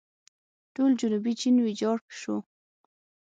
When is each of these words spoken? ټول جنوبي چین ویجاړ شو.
ټول 0.73 0.91
جنوبي 1.01 1.33
چین 1.41 1.55
ویجاړ 1.65 1.97
شو. 2.19 2.37